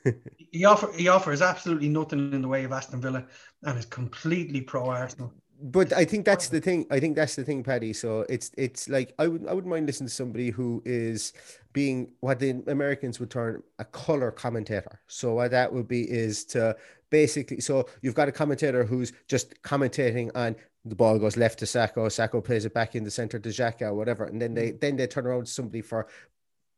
[0.37, 3.25] he offer he offers absolutely nothing in the way of Aston Villa,
[3.63, 5.33] and is completely pro Arsenal.
[5.61, 6.87] But I think that's the thing.
[6.91, 7.93] I think that's the thing, Paddy.
[7.93, 11.33] So it's it's like I would I wouldn't mind listening to somebody who is
[11.73, 15.01] being what the Americans would term a color commentator.
[15.09, 16.77] So what that would be is to
[17.11, 21.67] basically so you've got a commentator who's just commentating on the ball goes left to
[21.67, 24.55] Saka, Saka plays it back in the center to Xhaka or whatever, and then Mm.
[24.55, 26.07] they then they turn around to somebody for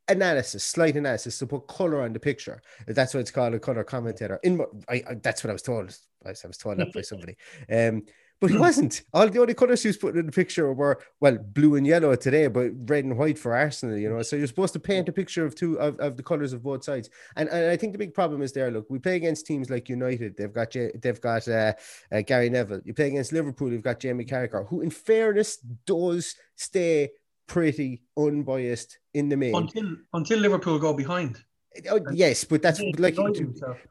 [0.09, 2.61] analysis, slight analysis to put color on the picture.
[2.87, 4.41] That's what it's called, a color commentator.
[4.43, 5.97] In I, I that's what I was told.
[6.25, 7.37] I was, I was told that by somebody.
[7.71, 8.03] Um,
[8.41, 9.03] but he wasn't.
[9.13, 12.15] All the only colors he was putting in the picture were well, blue and yellow
[12.17, 13.99] today, but red and white for Arsenal.
[13.99, 16.53] You know, so you're supposed to paint a picture of two of, of the colors
[16.53, 17.11] of both sides.
[17.37, 18.71] And, and I think the big problem is there.
[18.71, 20.37] Look, we play against teams like United.
[20.37, 21.75] They've got they've got uh,
[22.11, 22.81] uh, Gary Neville.
[22.85, 23.71] You play against Liverpool.
[23.71, 27.11] You've got Jamie Carragher, who, in fairness, does stay
[27.47, 29.55] pretty unbiased in the main.
[29.55, 31.45] Until until Liverpool go behind.
[31.89, 33.17] Oh, yes, but that's He like,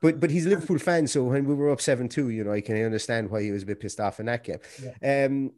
[0.02, 2.52] but but he's a Liverpool fan, so when we were up seven two, you know,
[2.52, 4.60] I can understand why he was a bit pissed off in that game.
[5.02, 5.54] Um,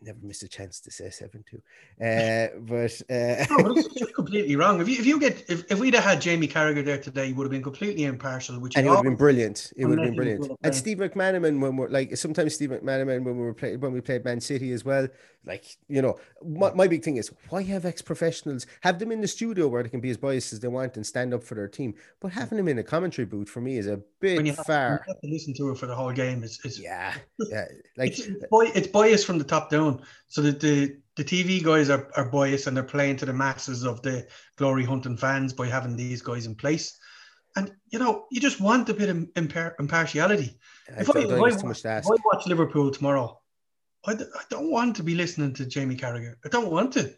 [0.00, 1.60] never missed a chance to say seven two,
[2.04, 4.80] uh, but uh, No, but it's completely wrong.
[4.80, 7.32] If you if you get if, if we'd have had Jamie Carragher there today, he
[7.32, 9.72] would have been completely impartial, which and it would have been brilliant.
[9.76, 10.50] It would have been brilliant.
[10.62, 10.74] And.
[10.78, 14.24] Steve McManaman, when we're like sometimes Steve McManaman when we were play, when we played
[14.24, 15.08] Man City as well,
[15.44, 19.20] like you know, my, my big thing is why have ex professionals have them in
[19.20, 21.54] the studio where they can be as biased as they want and stand up for
[21.54, 24.56] their team, but having them in a commentary booth for me is a when bit
[24.56, 24.90] have, far.
[24.90, 26.42] when you have to listen to it for the whole game.
[26.48, 27.14] It's, it's Yeah,
[27.50, 29.87] yeah, like it's, it's, bi- it's biased from the top down.
[30.28, 33.84] So that the the TV guys are, are biased and they're playing to the masses
[33.84, 36.96] of the glory hunting fans by having these guys in place.
[37.56, 40.58] And you know, you just want a bit of impar- impartiality.
[40.96, 42.06] I If I, if, I, too much to if.
[42.06, 43.40] I watch Liverpool tomorrow,
[44.06, 46.34] I, d- I don't want to be listening to Jamie Carragher.
[46.44, 47.12] I don't want to.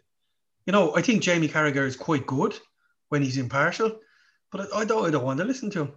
[0.65, 2.57] You know, I think Jamie Carragher is quite good
[3.09, 3.99] when he's impartial,
[4.51, 5.05] but I, I don't.
[5.05, 5.91] I don't want to listen to him.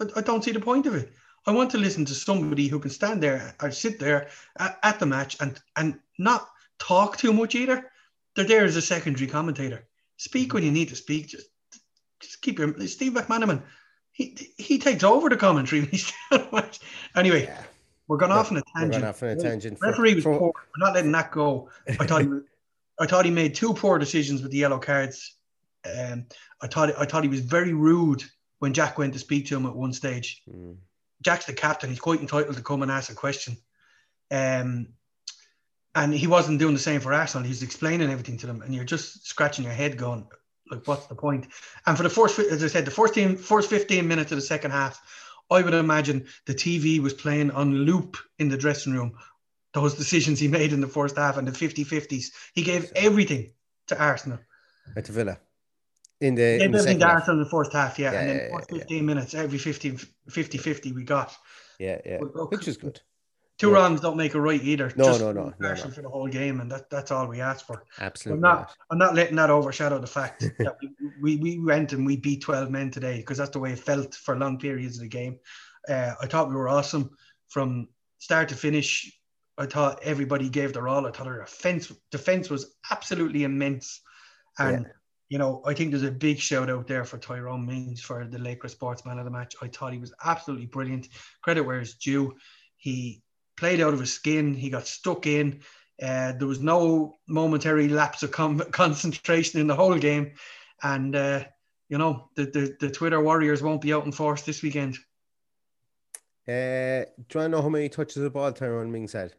[0.00, 1.12] I, I don't see the point of it.
[1.46, 4.28] I want to listen to somebody who can stand there or sit there
[4.58, 7.90] at, at the match and and not talk too much either.
[8.34, 9.86] They're there as a secondary commentator.
[10.16, 11.28] Speak when you need to speak.
[11.28, 11.48] Just
[12.20, 13.62] just keep your Steve McManaman.
[14.12, 16.80] He he takes over the commentary when he's down the match.
[17.14, 17.62] Anyway, Yeah.
[18.08, 18.92] we're gone off on a tangent.
[18.94, 19.78] We're going off on a tangent.
[19.78, 20.52] For- Referee was for- poor.
[20.56, 21.68] We're not letting that go.
[21.88, 22.28] I thought he
[23.00, 25.36] I thought he made two poor decisions with the yellow cards.
[25.84, 26.26] Um,
[26.62, 28.22] I thought I thought he was very rude
[28.60, 30.42] when Jack went to speak to him at one stage.
[30.48, 30.76] Mm.
[31.24, 31.90] Jack's the captain.
[31.90, 33.56] He's quite entitled to come and ask a question.
[34.30, 34.88] Um,
[35.94, 37.46] and he wasn't doing the same for Arsenal.
[37.46, 40.26] He's explaining everything to them, and you're just scratching your head, going,
[40.70, 41.46] "Like, what's the point?"
[41.86, 44.42] And for the first, as I said, the first team, first 15 minutes of the
[44.42, 45.00] second half,
[45.50, 49.18] I would imagine the TV was playing on loop in the dressing room.
[49.72, 52.26] Those decisions he made in the first half and the 50-50s.
[52.54, 53.52] He gave everything
[53.88, 54.38] to Arsenal.
[54.96, 55.38] at Villa
[56.20, 57.06] in the, He in gave the everything second to.
[57.06, 58.12] Arsenal in the first half, yeah.
[58.12, 59.92] Yeah, and then yeah, the first yeah, 15 minutes, every 50,
[60.30, 61.36] 50-50 we got.
[61.78, 63.00] Yeah, yeah, look, which is good.
[63.56, 64.92] Two wrongs don't make a right either.
[64.96, 65.76] No, Just no, no, no, no.
[65.76, 67.84] for the whole game, and that, that's all we asked for.
[68.00, 68.38] Absolutely.
[68.38, 68.58] I'm not.
[68.58, 68.76] not.
[68.90, 70.90] I'm not letting that overshadow the fact that we,
[71.22, 74.14] we, we went and we beat 12 men today because that's the way it felt
[74.14, 75.38] for long periods of the game.
[75.88, 77.10] Uh, I thought we were awesome
[77.48, 79.16] from start to finish.
[79.56, 81.06] I thought everybody gave their all.
[81.06, 84.00] I thought our defense defense was absolutely immense,
[84.58, 84.86] and.
[85.34, 88.38] You know I think there's a big shout out there for Tyrone Mings for the
[88.38, 89.56] Laochra Sportsman of the match.
[89.60, 91.08] I thought he was absolutely brilliant.
[91.42, 92.36] Credit where it's due.
[92.76, 93.20] He
[93.56, 94.54] played out of his skin.
[94.54, 95.58] He got stuck in.
[96.00, 100.34] Uh, there was no momentary lapse of com- concentration in the whole game,
[100.84, 101.42] and uh,
[101.88, 104.96] you know the, the the Twitter warriors won't be out in force this weekend.
[106.46, 109.32] Uh, do you to know how many touches of the ball Tyrone Mings had?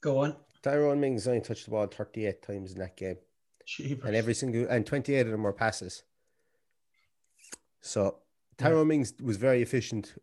[0.00, 3.16] Go on, Tyrone Mings only touched the ball 38 times in that game,
[3.66, 4.06] Jeepers.
[4.06, 6.02] and every single and 28 of them were passes.
[7.80, 8.16] So
[8.58, 10.14] Tyrone Mings was very efficient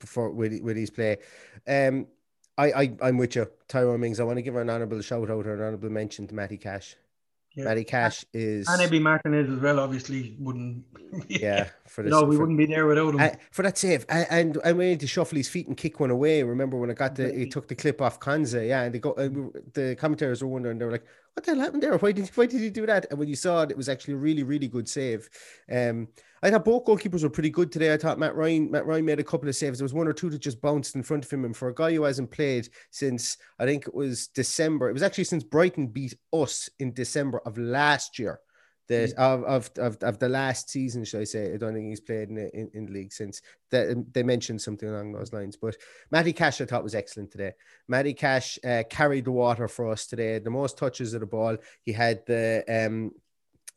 [0.00, 1.18] for with with his play.
[1.66, 2.06] Um,
[2.56, 4.20] I, I I'm with you, Tyrone Mings.
[4.20, 6.56] I want to give her an honourable shout out or an honourable mention to Matty
[6.56, 6.96] Cash.
[7.56, 7.64] Yeah.
[7.64, 9.78] Matty Cash is and Emmy Martinez as well.
[9.78, 10.84] Obviously, wouldn't.
[11.28, 13.20] yeah for the no, we for- wouldn't be there without him.
[13.20, 16.10] Uh, for that save, and, and I went to shuffle his feet and kick one
[16.10, 16.42] away.
[16.42, 19.12] Remember when I got the, he took the clip off Konsa, yeah, and they go,
[19.12, 19.28] uh,
[19.72, 21.96] the commentators were wondering, they were like, "What the hell happened there?
[21.98, 24.14] Why did why did he do that?" And when you saw it, it was actually
[24.14, 25.28] a really really good save.
[25.70, 26.08] Um,
[26.42, 27.92] I thought both goalkeepers were pretty good today.
[27.92, 29.78] I thought Matt Ryan, Matt Ryan made a couple of saves.
[29.78, 31.74] There was one or two that just bounced in front of him, and for a
[31.74, 35.88] guy who hasn't played since I think it was December, it was actually since Brighton
[35.88, 38.40] beat us in December of last year
[38.88, 41.52] that of, of of of the last season, should I say?
[41.52, 43.40] I don't think he's played in the, in, in the league since.
[43.70, 45.56] That they mentioned something along those lines.
[45.56, 45.76] But
[46.10, 47.52] Matty Cash, I thought was excellent today.
[47.88, 50.38] Matty Cash uh, carried the water for us today.
[50.38, 51.56] The most touches of the ball.
[51.82, 53.12] He had the um.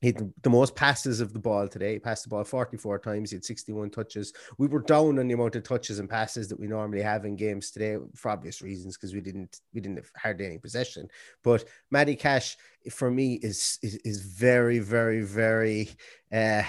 [0.01, 1.93] He had the most passes of the ball today.
[1.93, 3.31] He passed the ball 44 times.
[3.31, 4.31] He had 61 touches.
[4.57, 7.35] We were down on the amount of touches and passes that we normally have in
[7.35, 11.07] games today for obvious reasons because we didn't we didn't have hardly any possession.
[11.43, 12.57] But Matty Cash
[12.91, 15.89] for me is is, is very very very
[16.31, 16.63] uh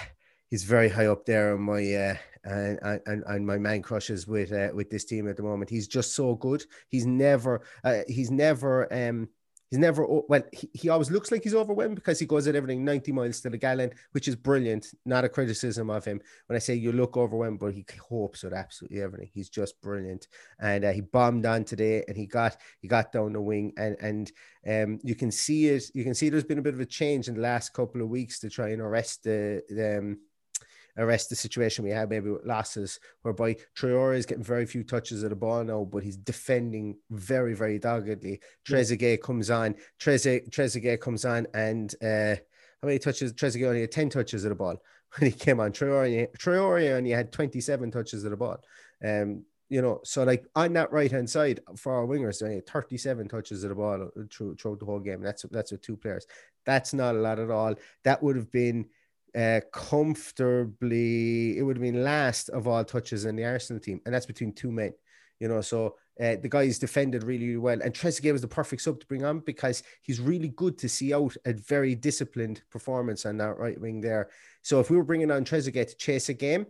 [0.49, 4.53] he's very high up there on my uh, and, and and my man crushes with
[4.53, 5.71] uh, with this team at the moment.
[5.71, 6.65] He's just so good.
[6.89, 9.29] He's never uh, he's never um
[9.71, 10.43] He's never well.
[10.53, 13.51] He, he always looks like he's overwhelmed because he goes at everything 90 miles to
[13.51, 14.87] the gallon, which is brilliant.
[15.05, 16.21] Not a criticism of him.
[16.47, 19.31] When I say you look overwhelmed, but he hopes with absolutely everything.
[19.35, 20.27] He's just brilliant.
[20.59, 23.97] And uh, he bombed on today, and he got he got down the wing, and
[24.01, 24.33] and
[24.67, 25.85] um you can see it.
[25.95, 28.09] You can see there's been a bit of a change in the last couple of
[28.09, 29.99] weeks to try and arrest the the.
[29.99, 30.19] Um,
[30.99, 35.23] arrest the situation we had maybe with losses, whereby Traore is getting very few touches
[35.23, 38.41] of the ball now, but he's defending very, very doggedly.
[38.67, 42.37] Trezeguet comes on, Treze, Trezeguet comes on, and uh,
[42.83, 43.33] how many touches?
[43.33, 44.77] Trezeguet only had 10 touches of the ball
[45.19, 45.73] when he came on.
[45.73, 48.59] Traore, Traore only had 27 touches of the ball.
[49.05, 53.29] Um, you know, so like on that right hand side for our wingers, they 37
[53.29, 55.21] touches of the ball through, throughout the whole game.
[55.21, 56.27] That's that's with two players.
[56.65, 57.75] That's not a lot at all.
[58.05, 58.87] That would have been
[59.37, 64.15] uh, comfortably, it would have been last of all touches in the Arsenal team, and
[64.15, 64.93] that's between two men.
[65.41, 68.83] You know, so uh, the guys defended really, really well, and Trezeguet was the perfect
[68.83, 73.25] sub to bring on because he's really good to see out a very disciplined performance
[73.25, 74.31] on that right wing there.
[74.63, 76.67] So if we were bringing on Trezeguet to chase a game,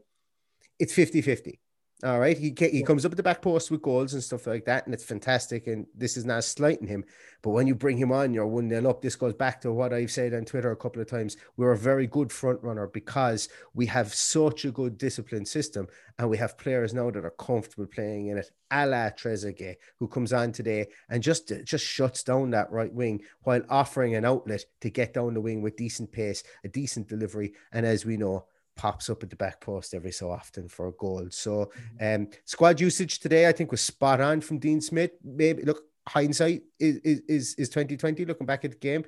[0.78, 1.60] it's 50 50.
[2.04, 4.64] All right, he he comes up at the back post with goals and stuff like
[4.66, 5.66] that, and it's fantastic.
[5.66, 7.04] And this is not slighting him,
[7.42, 9.02] but when you bring him on, you're one nil up.
[9.02, 11.36] This goes back to what I've said on Twitter a couple of times.
[11.56, 15.88] We're a very good front runner because we have such a good disciplined system,
[16.20, 18.52] and we have players now that are comfortable playing in it.
[18.70, 23.22] A la Trezeguet, who comes on today and just just shuts down that right wing
[23.42, 27.54] while offering an outlet to get down the wing with decent pace, a decent delivery,
[27.72, 28.46] and as we know
[28.78, 31.26] pops up at the back post every so often for a goal.
[31.30, 32.22] So mm-hmm.
[32.22, 35.10] um, squad usage today, I think, was spot on from Dean Smith.
[35.22, 36.96] Maybe look, hindsight is
[37.28, 39.04] is is 2020 looking back at the game.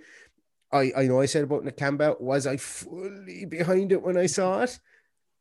[0.73, 4.61] I, I know I said about Nakamba, was I fully behind it when I saw
[4.61, 4.79] it?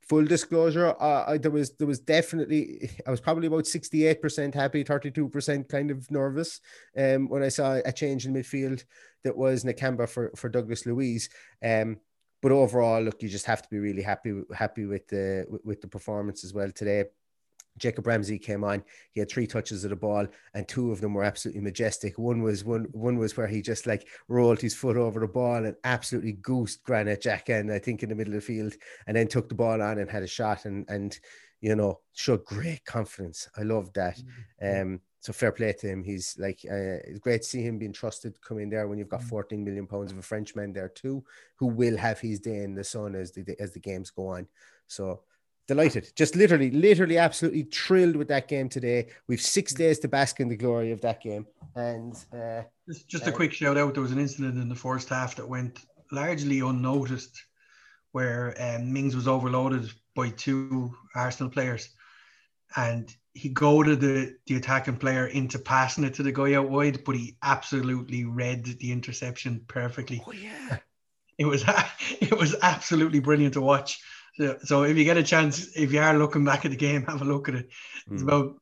[0.08, 4.22] Full disclosure, uh, I, there was there was definitely I was probably about sixty eight
[4.22, 6.62] percent happy, thirty two percent kind of nervous
[6.98, 8.84] um, when I saw a change in midfield
[9.24, 11.30] that was Nakamba for for Douglas Luiz.
[11.64, 11.98] Um,
[12.42, 15.88] but overall, look, you just have to be really happy happy with the with the
[15.88, 17.06] performance as well today.
[17.78, 18.84] Jacob Ramsey came on.
[19.12, 22.18] He had three touches of the ball, and two of them were absolutely majestic.
[22.18, 25.66] One was one one was where he just like rolled his foot over the ball
[25.66, 28.74] and absolutely goosed Granit Xhaka, and I think in the middle of the field,
[29.08, 31.18] and then took the ball on and had a shot and and
[31.62, 33.50] you know showed great confidence.
[33.58, 34.22] I love that.
[34.62, 34.82] Mm-hmm.
[34.82, 36.04] Um, so fair play to him.
[36.04, 39.10] He's like uh, it's great to see him being trusted come in there when you've
[39.10, 39.30] got mm.
[39.30, 41.24] 14 million pounds of a Frenchman there too,
[41.56, 44.48] who will have his day in the sun as the as the games go on.
[44.88, 45.22] So
[45.70, 49.08] delighted, just literally, literally, absolutely thrilled with that game today.
[49.28, 51.46] We've six days to bask in the glory of that game.
[51.76, 53.94] And uh, just, just a uh, quick shout out.
[53.94, 55.80] There was an incident in the first half that went
[56.12, 57.44] largely unnoticed,
[58.14, 61.90] where um, Mings was overloaded by two Arsenal players,
[62.76, 67.06] and he goaded the, the attacking player into passing it to the guy out wide,
[67.06, 70.22] but he absolutely read the interception perfectly.
[70.28, 70.80] Oh yeah.
[71.38, 71.64] It was
[72.20, 74.02] it was absolutely brilliant to watch.
[74.36, 77.06] So, so if you get a chance, if you are looking back at the game,
[77.08, 77.70] have a look at it.
[78.12, 78.28] It's mm.
[78.28, 78.58] about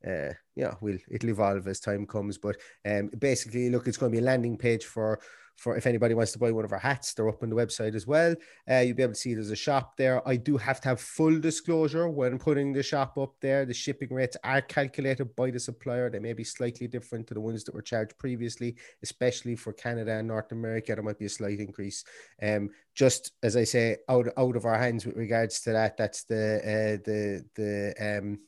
[0.05, 2.37] uh, yeah, we'll it'll evolve as time comes.
[2.37, 5.19] But um, basically, look, it's going to be a landing page for
[5.57, 7.95] for if anybody wants to buy one of our hats, they're up on the website
[7.95, 8.35] as well.
[8.69, 10.25] Uh, you'll be able to see there's a shop there.
[10.27, 13.65] I do have to have full disclosure when putting the shop up there.
[13.65, 16.09] The shipping rates are calculated by the supplier.
[16.09, 20.13] They may be slightly different to the ones that were charged previously, especially for Canada
[20.13, 20.93] and North America.
[20.93, 22.03] There might be a slight increase.
[22.41, 25.97] Um, just as I say, out out of our hands with regards to that.
[25.97, 28.39] That's the uh, the the um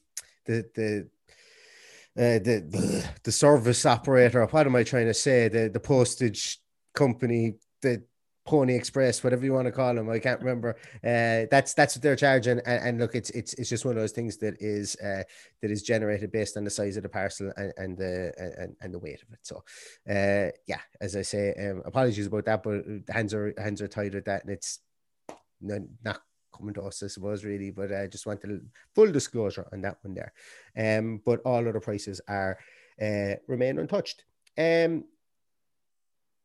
[0.45, 1.10] the the
[2.18, 4.45] uh, the, the the service operator.
[4.45, 5.47] What am I trying to say?
[5.47, 6.60] The the postage
[6.99, 8.03] company, the
[8.49, 10.75] Pony Express, whatever you want to call them, I can't remember.
[11.03, 14.01] Uh, that's that's what they're charging, and, and, look, it's it's it's just one of
[14.01, 15.23] those things that is uh,
[15.61, 18.93] that is generated based on the size of the parcel and, and the and, and
[18.93, 19.39] the weight of it.
[19.43, 19.57] So,
[20.09, 22.83] uh, yeah, as I say, um, apologies about that, but
[23.13, 24.79] hands are hands are tied with that, and it's
[25.61, 26.21] not, not
[26.55, 27.69] coming to us, I suppose, really.
[27.69, 28.61] But I just want the
[28.95, 30.33] full disclosure on that one there.
[30.75, 32.57] Um, but all other prices are
[32.99, 34.23] uh, remain untouched.
[34.57, 35.05] Um,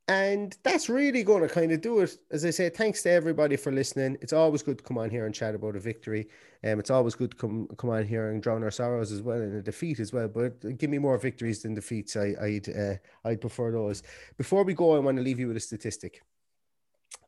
[0.07, 2.19] and that's really going to kind of do it.
[2.31, 4.19] As I say, thanks to everybody for listening.
[4.21, 6.29] It's always good to come on here and chat about a victory.
[6.63, 9.41] Um, it's always good to come come on here and drown our sorrows as well
[9.41, 10.29] and a defeat as well.
[10.29, 12.17] But give me more victories than defeats.
[12.17, 12.95] I, I'd uh,
[13.25, 14.03] I'd prefer those.
[14.37, 16.21] Before we go, I want to leave you with a statistic,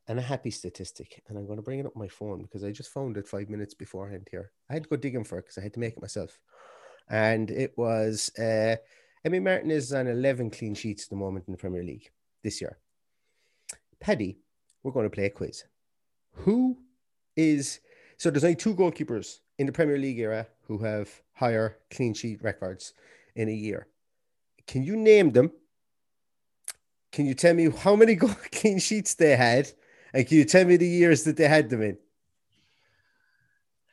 [0.07, 1.23] and a happy statistic.
[1.27, 3.27] And I'm going to bring it up on my phone because I just found it
[3.27, 4.51] five minutes beforehand here.
[4.69, 6.37] I had to go digging for it because I had to make it myself,
[7.09, 8.75] and it was uh,
[9.25, 12.11] Emi Martinez on 11 clean sheets at the moment in the Premier League
[12.47, 12.77] this year.
[13.99, 14.37] Paddy,
[14.81, 15.65] we're going to play a quiz.
[16.31, 16.77] Who
[17.35, 17.81] is
[18.17, 22.41] so there's only two goalkeepers in the Premier League era who have higher clean sheet
[22.41, 22.93] records
[23.35, 23.87] in a year.
[24.65, 25.51] Can you name them?
[27.11, 29.69] Can you tell me how many goal clean sheets they had?
[30.13, 31.97] And can you tell me the years that they had them in?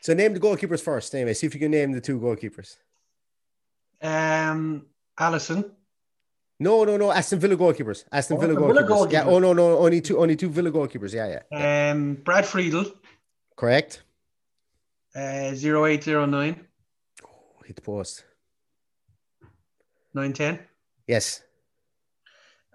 [0.01, 1.35] So name the goalkeepers first, anyway.
[1.35, 2.77] See if you can name the two goalkeepers.
[4.01, 4.87] Um
[5.19, 5.71] Alisson.
[6.65, 7.13] No, no, no.
[7.13, 8.05] Aston Villa goalkeepers.
[8.11, 8.75] Aston oh, Villa, goalkeepers.
[8.75, 9.13] Villa goalkeepers.
[9.13, 9.25] Yeah.
[9.27, 9.79] Oh no, no.
[9.79, 10.19] Only two.
[10.19, 11.13] Only two Villa goalkeepers.
[11.13, 11.91] Yeah, yeah.
[11.91, 12.87] Um, Brad Friedel.
[13.55, 14.03] Correct.
[15.15, 16.67] Uh, zero eight zero nine.
[17.23, 18.25] Oh, hit the post.
[20.15, 20.59] Nine ten.
[21.07, 21.43] Yes.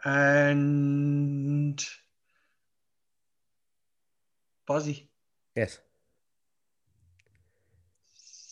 [0.05, 1.83] And
[4.69, 5.07] Bozzy.
[5.55, 5.79] Yes.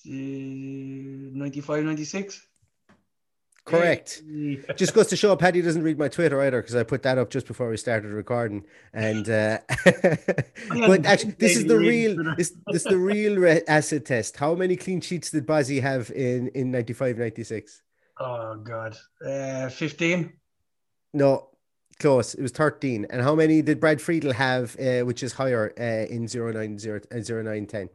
[0.03, 2.47] Uh, 95, 96.
[3.68, 4.24] Correct.
[4.78, 7.30] just goes to show Paddy doesn't read my Twitter either because I put that up
[7.30, 8.65] just before we started recording.
[8.93, 9.59] And uh,
[10.70, 14.38] but actually, this is the real this this is the real re- acid test.
[14.38, 17.82] How many clean sheets did Bozzy have in in 95, 96?
[18.20, 20.34] Oh God, uh, fifteen.
[21.13, 21.49] No,
[21.99, 22.36] close.
[22.36, 23.05] It was thirteen.
[23.09, 27.01] And how many did Brad Friedel have, uh, which is higher uh, in 09, 0,
[27.11, 27.89] uh, 0910?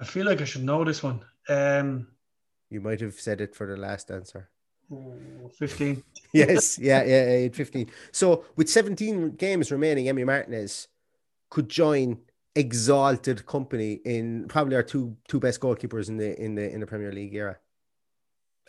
[0.00, 1.24] I feel like I should know this one.
[1.48, 2.08] Um,
[2.70, 4.50] you might have said it for the last answer.
[5.58, 6.02] 15.
[6.32, 7.90] yes, yeah, yeah, yeah, 15.
[8.12, 10.88] So with 17 games remaining, Emmy Martinez
[11.50, 12.18] could join
[12.56, 16.86] exalted company in probably our two two best goalkeepers in the in the in the
[16.86, 17.58] Premier League era.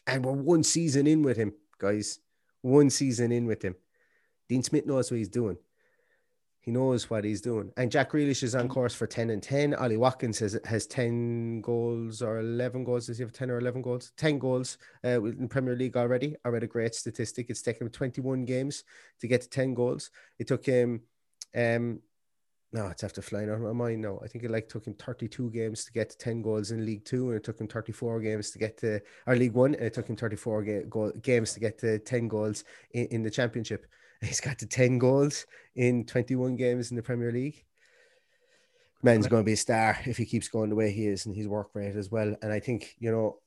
[0.07, 2.20] And we're one season in with him, guys.
[2.61, 3.76] One season in with him.
[4.49, 5.57] Dean Smith knows what he's doing.
[6.66, 7.72] He knows what he's doing.
[7.78, 9.76] And Jack Grealish is on course for 10 and 10.
[9.76, 13.05] Ollie Watkins has, has 10 goals or 11 goals.
[13.05, 14.13] Does he have 10 or 11 goals?
[14.18, 16.36] 10 goals uh, in Premier League already.
[16.43, 17.51] I read a great statistic.
[17.51, 18.84] It's taken him 21 games
[19.20, 20.09] to get to 10 goals.
[20.39, 21.01] It took him,
[21.55, 21.99] um,
[22.74, 24.20] no, it's after flying out of my mind now.
[24.24, 27.05] I think it like took him 32 games to get to 10 goals in League
[27.05, 29.93] Two, and it took him 34 games to get to our League One, and it
[29.93, 33.86] took him 34 ga- games to get to 10 goals in, in the Championship.
[34.26, 35.46] He's got to 10 goals
[35.76, 37.64] in 21 games in the Premier League.
[39.04, 41.36] Man's going to be a star if he keeps going the way he is and
[41.36, 42.36] his work rate as well.
[42.42, 43.38] And I think, you know,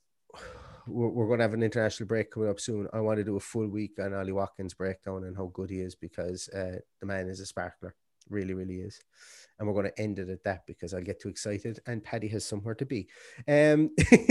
[0.87, 2.87] we're, we're going to have an international break coming up soon.
[2.93, 5.81] I want to do a full week on Ollie Watkins breakdown and how good he
[5.81, 7.95] is because uh, the man is a sparkler.
[8.31, 9.01] Really, really is
[9.59, 12.29] and we're going to end it at that because I'll get too excited and Paddy
[12.29, 13.09] has somewhere to be.
[13.49, 13.91] Um,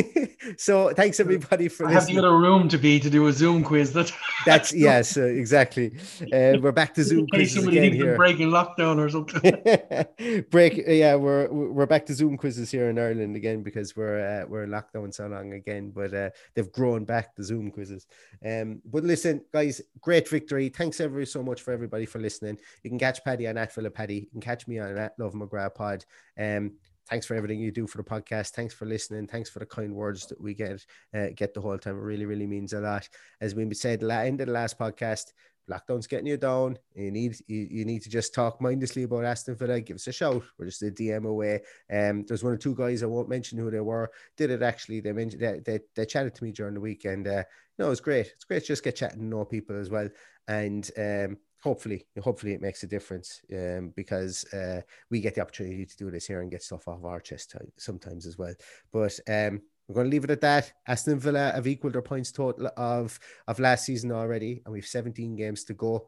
[0.58, 2.16] so thanks everybody for I listening.
[2.16, 3.94] have the other room to be to do a Zoom quiz.
[3.94, 4.12] That
[4.46, 5.98] that's yes, uh, exactly.
[6.22, 8.16] Uh, we're back to Zoom quizzes again here.
[8.16, 10.46] Breaking lockdown or something.
[10.50, 14.48] Break, yeah, we're we're back to Zoom quizzes here in Ireland again because we're uh,
[14.48, 15.92] we're in lockdown so long again.
[15.92, 18.08] But uh, they've grown back the Zoom quizzes.
[18.46, 20.70] Um, but listen, guys, great victory.
[20.70, 22.58] Thanks ever so much for everybody for listening.
[22.84, 24.22] You can catch Paddy on at VillaPaddy.
[24.22, 26.06] You can catch me on at Love McGrath Pod.
[26.40, 26.74] Um,
[27.10, 28.52] thanks for everything you do for the podcast.
[28.52, 29.28] Thanks for listening.
[29.28, 31.98] Thanks for the kind words that we get uh, get the whole time.
[31.98, 33.08] It really, really means a lot.
[33.42, 35.34] As we said, end of the last podcast,
[35.70, 39.56] lockdown's getting you down, you need you, you need to just talk mindlessly about Aston
[39.56, 40.44] Villa, give us a shout.
[40.58, 41.62] We're just a DM away.
[41.92, 44.10] Um, there's one or two guys I won't mention who they were.
[44.38, 45.02] Did it actually?
[45.02, 47.28] They mentioned they, they, they chatted to me during the weekend.
[47.28, 47.44] Uh,
[47.78, 48.28] no, it's great.
[48.28, 50.10] It's great to just get chatting and know people as well.
[50.48, 51.38] And um,
[51.68, 56.10] hopefully, hopefully it makes a difference um, because uh, we get the opportunity to do
[56.10, 58.54] this here and get stuff off our chest sometimes as well.
[58.94, 60.72] But um, we're going to leave it at that.
[60.88, 65.36] Aston Villa have equaled their points total of of last season already, and we've 17
[65.36, 66.08] games to go.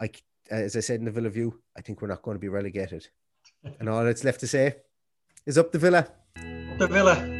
[0.00, 0.10] I,
[0.50, 3.08] as I said in the Villa View, I think we're not going to be relegated.
[3.80, 4.76] and all that's left to say
[5.46, 6.06] is up the Villa.
[6.36, 7.39] Up the Villa.